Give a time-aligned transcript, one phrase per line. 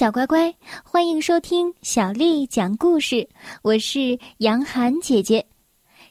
[0.00, 3.28] 小乖乖，欢迎收听小丽讲故事。
[3.60, 5.44] 我是杨涵姐姐，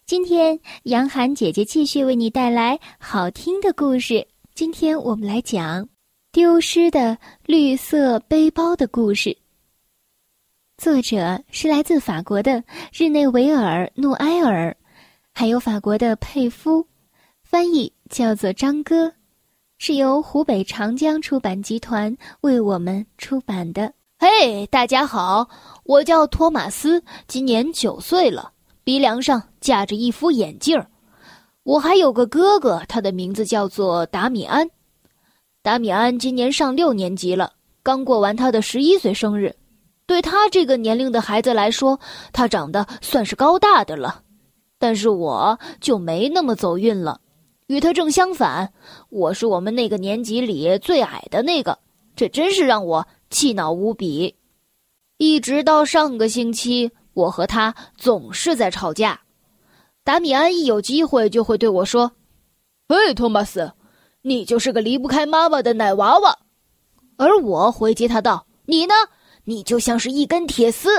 [0.06, 4.28] 今天杨涵姐姐继续为你带来好听的故事。
[4.54, 5.90] 今天我们来讲
[6.32, 7.18] 丢失的
[7.48, 9.36] 绿色背包的故事。
[10.78, 12.64] 作者是来自法国的
[12.94, 14.78] 日内维尔·努埃尔，
[15.34, 16.86] 还有法国的佩夫，
[17.42, 19.12] 翻译叫做张哥。
[19.82, 23.94] 是由湖北长江出版集团为我们出版的。
[24.20, 25.48] 嘿，大家好，
[25.86, 28.52] 我叫托马斯，今年九岁了，
[28.84, 30.86] 鼻梁上架着一副眼镜儿。
[31.64, 34.70] 我还有个哥哥，他的名字叫做达米安。
[35.64, 39.56] 达米安今年上六年级了，刚过完他的十一岁生日。
[40.06, 41.98] 对他这个年龄的孩子来说，
[42.34, 44.24] 他长得算是高大的了，
[44.78, 47.22] 但是我就没那么走运了。
[47.70, 48.74] 与他正相反，
[49.10, 51.78] 我是我们那个年级里最矮的那个，
[52.16, 54.36] 这真是让我气恼无比。
[55.18, 59.22] 一直到上个星期，我和他总是在吵架。
[60.04, 62.12] 达米安一有机会就会对我说
[62.90, 63.72] ：“嘿，托马斯，
[64.24, 66.40] 你就是个离不开妈妈的奶娃娃。”
[67.18, 68.96] 而我回击他道：“你呢？
[69.44, 70.90] 你就像是一根铁丝，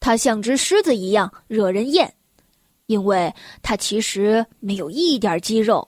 [0.00, 2.14] 它像只狮子一样惹人厌，
[2.86, 5.86] 因为它其实没有一点肌肉。”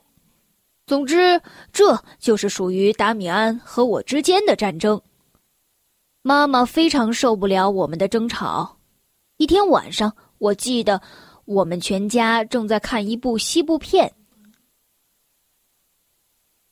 [0.91, 5.01] 总之，这就是属于达米安和我之间的战争。
[6.21, 8.75] 妈妈非常受不了我们的争吵。
[9.37, 11.01] 一天晚上，我记得
[11.45, 14.13] 我们全家正在看一部西部片，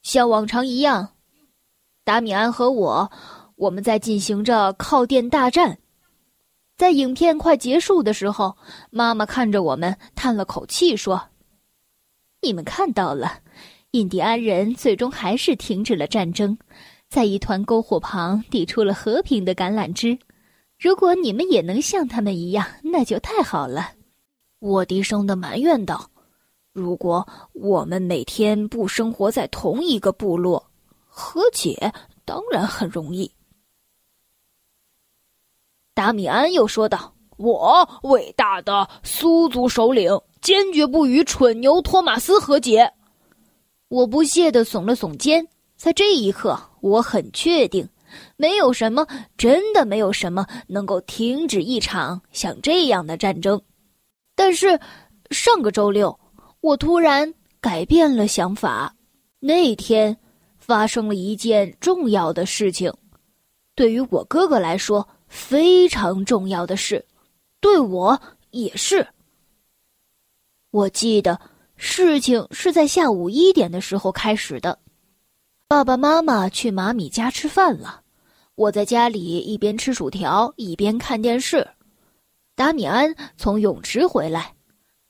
[0.02, 1.14] 像往常一样，
[2.04, 3.10] 达米安和我
[3.56, 5.80] 我们在进行着靠垫大战。
[6.76, 8.58] 在影片快结束的时候，
[8.90, 11.30] 妈妈看着我们，叹了口气说
[12.44, 13.40] ：“你们看到了。”
[13.92, 16.56] 印第安人最终还是停止了战争，
[17.10, 20.20] 在一团篝火旁递出了和平的橄榄枝。
[20.78, 23.94] 如果你们也能像他们一样，那就太好了。
[24.60, 26.08] 沃低声的埋怨道
[26.72, 30.70] ：“如果我们每天不生活在同一个部落，
[31.08, 31.92] 和解
[32.26, 33.32] 当然很容易。”
[35.96, 42.94] 达米安又说道：“我伟大的苏族首领坚决不与蠢牛托马斯和解。”
[43.90, 45.46] 我不屑地耸了耸肩，
[45.76, 47.88] 在这一刻，我很确定，
[48.38, 49.06] 没有什么，
[49.36, 53.60] 真的没有什么能够停止一场像这样的战争。
[54.36, 54.80] 但是，
[55.32, 56.18] 上个周六，
[56.62, 58.96] 我突然改变了想法。
[59.40, 60.16] 那天，
[60.60, 62.94] 发生了一件重要的事情，
[63.74, 67.04] 对于我哥哥来说非常重要的事，
[67.60, 69.08] 对我也是。
[70.70, 71.40] 我记得。
[71.82, 74.78] 事情是在下午一点的时候开始的，
[75.66, 78.02] 爸爸妈妈去马米家吃饭了，
[78.56, 81.66] 我在家里一边吃薯条一边看电视。
[82.54, 84.54] 达米安从泳池回来，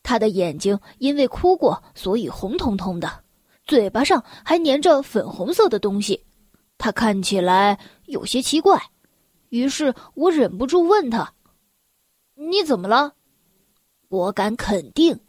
[0.04, 3.12] 他的眼睛因为哭过，所以红彤彤的，
[3.66, 6.24] 嘴巴上还粘着粉红色的东西，
[6.78, 8.80] 他看起来有些奇怪。
[9.50, 11.34] 于是我忍不住问他
[12.38, 13.16] ：“你怎么了？”
[14.10, 15.20] 我敢肯定。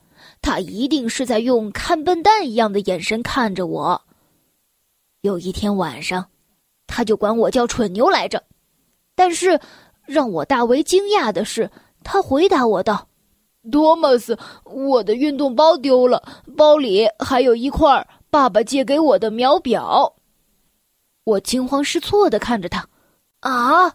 [0.43, 4.03] 他一定是在用看笨蛋一样的眼神看着我。
[5.21, 6.27] 有一天晚上，
[6.87, 8.43] 他就管我叫蠢牛来着。
[9.15, 9.61] 但是，
[10.06, 11.71] 让我大为惊讶的是，
[12.03, 13.06] 他回答我道
[13.71, 16.23] ：“多马斯，我的运动包丢了，
[16.57, 20.17] 包里还有一块爸爸借给我的秒表。”
[21.25, 22.89] 我惊慌失措的看着他
[23.41, 23.95] ：“啊，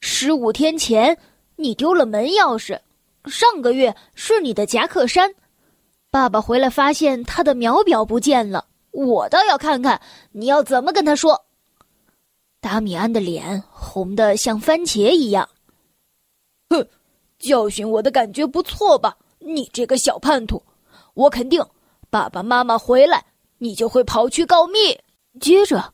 [0.00, 1.16] 十五天前
[1.56, 2.78] 你丢了门钥匙。”
[3.24, 5.34] 上个月是你的夹克衫，
[6.10, 10.00] 爸爸回来发现他的秒表不见了，我倒要看看
[10.32, 11.44] 你要怎么跟他说。
[12.60, 15.48] 达米安的脸红得像番茄一样。
[16.70, 16.86] 哼，
[17.38, 19.16] 教训我的感觉不错吧？
[19.38, 20.62] 你这个小叛徒，
[21.14, 21.64] 我肯定
[22.10, 23.24] 爸爸妈妈回来
[23.58, 24.98] 你就会跑去告密。
[25.40, 25.92] 接着，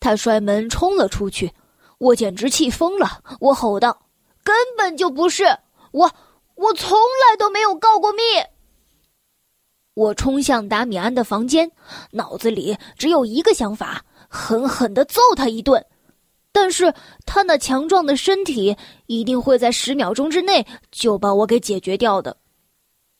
[0.00, 1.52] 他摔门冲了出去，
[1.98, 3.22] 我简直气疯了。
[3.40, 3.96] 我吼道
[4.42, 5.44] ：“根本就不是
[5.92, 6.10] 我！”
[6.56, 8.22] 我从来都没有告过密。
[9.94, 11.70] 我冲向达米安的房间，
[12.10, 15.84] 脑子里只有一个想法：狠狠的揍他一顿。
[16.50, 16.92] 但是
[17.24, 22.36] 他那强壮的身体一定会在十秒钟之内就把我给解决掉的。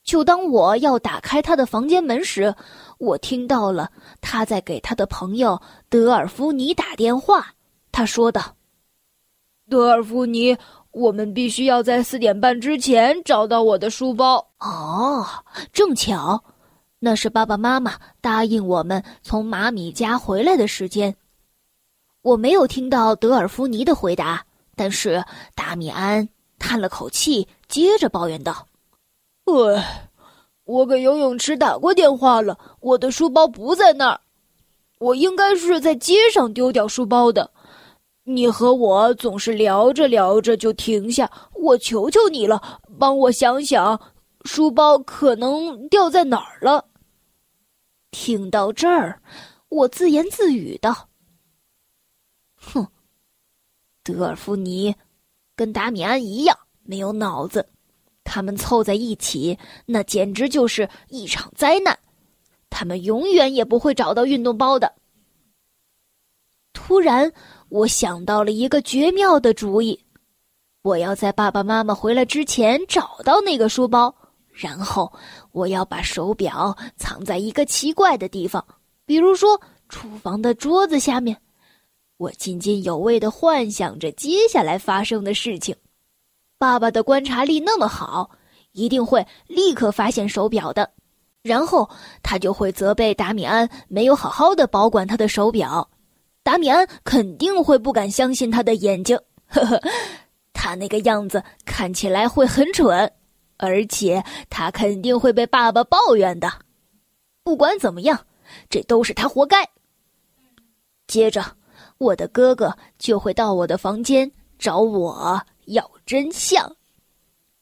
[0.05, 2.55] 就当我要打开他的房间门时，
[2.99, 3.91] 我听到了
[4.21, 7.55] 他在给他的朋友德尔夫尼打电话。
[7.91, 8.57] 他说道
[9.69, 10.57] ：“德尔夫尼。”
[10.93, 14.47] 我们必须要在四点半之前找到我的书包。
[14.59, 15.27] 哦，
[15.73, 16.45] 正巧，
[17.05, 21.17] 那是爸爸妈妈答应我们从马米家回来的时间。
[22.23, 24.47] 我没有听到德尔夫尼的回答，
[24.77, 25.25] 但是
[25.57, 26.29] 达米安
[26.61, 28.69] 叹了口气，接着抱怨道
[29.51, 30.09] ：“唉，
[30.63, 34.21] 我给游泳池打过电话了，我的书包不在那儿。
[35.01, 37.51] 我应该是在街上丢掉书包的。
[38.23, 42.63] 你和我总是聊着聊着就停下，我求求你了，
[42.97, 44.01] 帮我想想，
[44.45, 46.85] 书包可能掉在哪儿了。”
[48.13, 49.21] 听到这儿，
[49.69, 51.09] 我自言自语道
[52.55, 52.87] ：“哼。”
[54.05, 54.95] 德尔夫尼
[55.57, 57.69] 跟达米安一样没有脑子，
[58.25, 61.99] 他们凑在一起，那简直就是一场灾难。
[62.69, 64.93] 他们永远也不会找到运动包的。
[66.73, 67.33] 突然，
[67.69, 70.05] 我想到了一个绝妙的主意：
[70.83, 74.13] 我要在爸爸妈妈回来之前找到那个书包，
[74.53, 75.11] 然后
[75.51, 78.65] 我要把手表藏在一个奇怪的地方，
[79.07, 81.37] 比如说厨房的桌子下面。
[82.19, 85.75] 我津津有味的幻想着接下来发生的事情。
[86.57, 88.31] 爸爸的观察力那么好，
[88.73, 90.89] 一定会立刻发现手表的。
[91.43, 91.91] 然后
[92.23, 95.91] 他就会责备达米安没有好好的保管他的手表。
[96.45, 99.19] 达米安肯定会不敢相信他的眼睛，
[99.49, 99.81] 呵呵，
[100.53, 103.13] 他那个样子看起来会很蠢，
[103.63, 106.53] 而且他肯定会被爸爸抱怨的。
[107.43, 108.27] 不管怎么样，
[108.69, 109.67] 这都是他活该。
[111.07, 111.57] 接着。
[111.99, 114.29] 我的哥哥就会到我的房间
[114.59, 116.75] 找我要真相，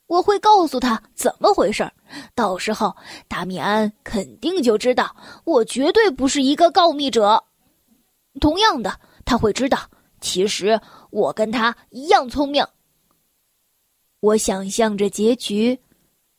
[0.06, 1.92] 我会告诉他怎么回事儿
[2.34, 2.96] 到时候
[3.28, 5.14] 达米安肯定就知道
[5.44, 7.44] 我绝对不是一个告密者。
[8.40, 9.78] 同样的，他会知道
[10.22, 10.80] 其实
[11.10, 12.66] 我跟他一样聪明。
[14.20, 15.78] 我想象着结局，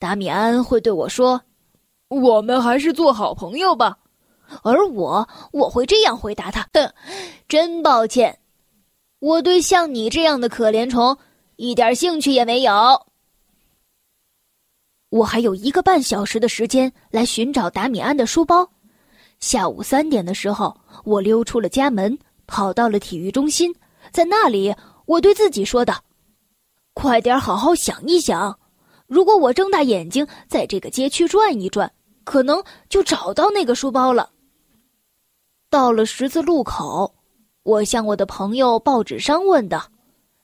[0.02, 1.40] 达米安会对我说
[2.10, 4.00] ：“我们还是做好朋友吧。”
[4.64, 6.92] 而我，我会这样回答他：“哼，
[7.48, 8.40] 真抱歉，
[9.20, 11.16] 我对像你这样的可怜虫
[11.58, 12.74] 一点兴趣也没有。”
[15.10, 18.68] 我还有一个半小时的时间来寻找达米安的书包。
[19.40, 22.18] 下午三点的时候，我溜出了家门，
[22.48, 23.72] 跑到了体育中心。
[24.12, 24.76] 在那里，
[25.06, 26.04] 我对自己说道
[26.96, 28.58] ：“快点好好想一想，
[29.12, 31.92] 如果我睁大眼睛在这个街区转一转，
[32.24, 34.30] 可能就找到那个书包了。”
[35.70, 37.14] 到了十字路口，
[37.64, 39.92] 我向我的朋友报纸商问道：“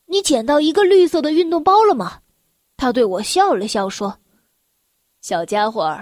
[0.06, 2.20] 你捡到一个绿色的运动包了吗？”
[2.76, 4.20] 他对我笑了笑说
[5.24, 5.98] ：“小家伙，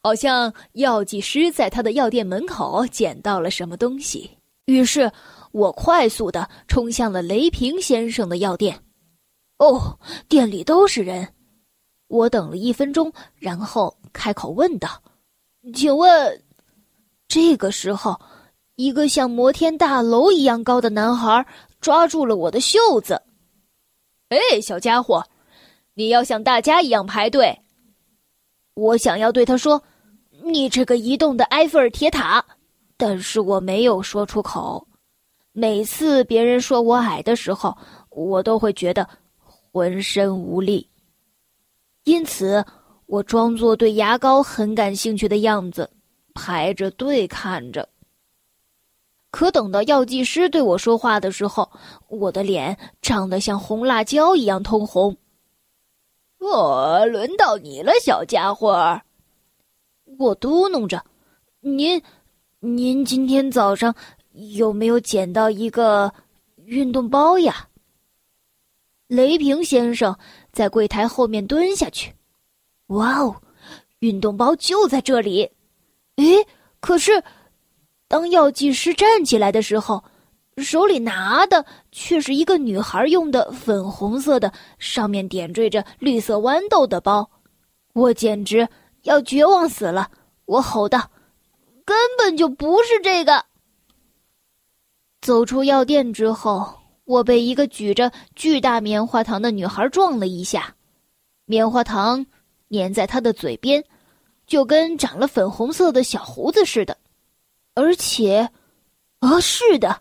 [0.00, 4.30] 好像药剂师在他的药店门口捡到了什么东西。”
[4.66, 5.10] 于是，
[5.50, 8.80] 我快速的冲向了雷平先生的药店。
[9.58, 11.28] 哦，店里都是人。
[12.14, 14.88] 我等了一分钟，然后开口问道
[15.74, 16.42] ：“请问？”
[17.28, 18.20] 这个时候。
[18.76, 21.46] 一个像摩天大楼一样高的男孩
[21.80, 23.22] 抓住了我的袖子。
[24.30, 25.24] “哎，小家伙，
[25.94, 27.56] 你要像大家一样排队。”
[28.74, 29.80] 我想要对他说
[30.42, 32.44] ：“你这个移动的埃菲尔铁塔。”
[32.98, 34.84] 但是我没有说出口。
[35.52, 37.78] 每次别人说我矮的时候，
[38.10, 39.08] 我都会觉得
[39.70, 40.84] 浑身无力。
[42.24, 42.64] 因此，
[43.04, 45.90] 我装作对牙膏很感兴趣的样子，
[46.32, 47.86] 排着队看着。
[49.30, 51.70] 可等到药剂师对我说话的时候，
[52.08, 55.14] 我的脸涨得像红辣椒一样通红。
[56.38, 58.98] 哦，轮到你了，小家伙！
[60.18, 61.04] 我嘟囔着
[61.60, 62.02] ：“您，
[62.60, 63.94] 您今天早上
[64.32, 66.10] 有没有捡到一个
[66.64, 67.68] 运动包呀？”
[69.08, 70.16] 雷平先生
[70.54, 72.14] 在柜台后面蹲下去。
[72.86, 73.36] 哇哦，
[73.98, 75.50] 运动包就在这里！
[76.16, 76.46] 诶，
[76.80, 77.22] 可是。
[78.06, 80.04] 当药剂师站起来的时候，
[80.58, 87.28] 手里拿的却是一个女孩用的粉红色的、上面点缀着绿色豌豆的包。
[87.94, 88.68] 我简直
[89.02, 90.08] 要绝望死了！
[90.44, 91.10] 我吼道
[91.84, 93.46] ：“根本就不是这个！”
[95.20, 96.72] 走出药店之后，
[97.04, 100.74] 我被一个举着巨大棉花糖的女孩撞了一下，
[101.44, 102.24] 棉花糖
[102.70, 103.84] 粘在她的嘴边，
[104.46, 106.96] 就跟长了粉红色的小胡子似的。
[107.74, 108.48] 而且，
[109.18, 110.00] 啊，是的，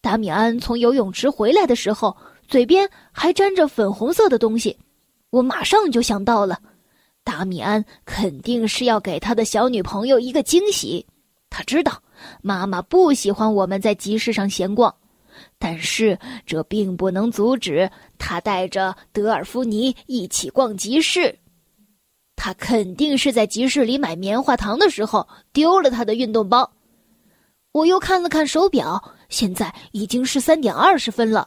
[0.00, 4.76] 达米安从游泳池回来的时候，嘴边还沾着粉红色的东西。
[5.30, 6.60] 我马上就想到了，
[7.24, 11.04] 达米安肯定是要给他的小女朋友一个惊喜。
[11.48, 12.00] 他知道
[12.40, 14.94] 妈妈不喜欢我们在集市上闲逛，
[15.62, 17.88] 但是这并不能阻止
[18.18, 21.38] 他带着德尔夫尼一起逛集市。
[22.34, 26.72] 他肯定是在集市里买棉花糖的时候丢了他的运动包。
[27.72, 31.46] 我又看了看手表，现在已经是三点二十分了。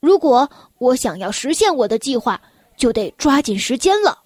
[0.00, 0.48] 如果
[0.78, 2.40] 我想要实现我的计划，
[2.78, 4.18] 就得抓紧时间了。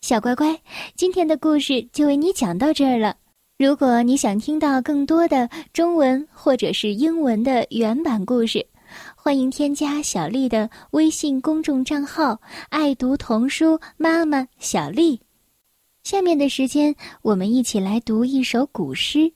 [0.00, 0.60] 小乖乖，
[0.96, 3.16] 今天的故事就为你讲到这儿了。
[3.56, 8.66] 如果你想听到更多的中文或者是英文的原版故事，
[9.14, 15.20] 欢迎添加小丽的微信公众账号“爱读童书妈妈小丽”。
[16.02, 19.18] 下面的时间，我们一起来读一首古诗《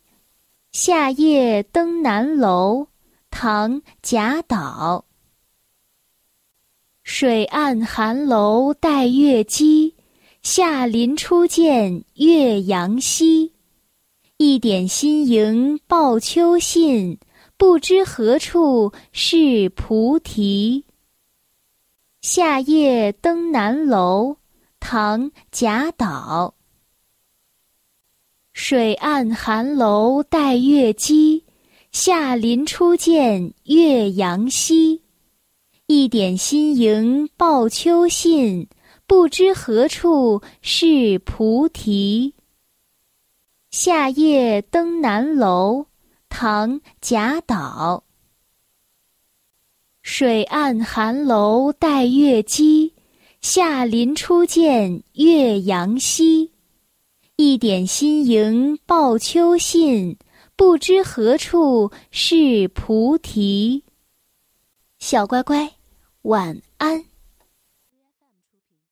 [0.73, 2.83] 夏夜登南楼》，
[3.31, 5.05] 唐·贾岛。
[7.05, 9.95] 水岸寒楼带月姬，
[10.43, 13.53] 下林初见岳阳西。
[14.41, 17.19] 一点新萤报秋信，
[17.57, 20.85] 不知何处是菩提。
[22.21, 24.37] 夏夜登南楼，
[24.79, 26.55] 唐·贾岛。
[28.53, 31.43] 水岸寒楼待月姬，
[31.91, 35.03] 下林初见岳阳西。
[35.89, 38.69] 一点新萤报秋信，
[39.05, 42.35] 不知何处是菩提。
[43.71, 45.85] 夏夜登南楼，
[46.31, 48.03] 唐·贾岛。
[50.01, 52.95] 水岸寒楼带月姬，
[53.43, 56.51] 下林初见岳阳西。
[57.37, 60.17] 一点新萤报秋信，
[60.57, 63.85] 不知何处是菩提。
[64.99, 65.71] 小乖乖，
[66.23, 67.05] 晚安。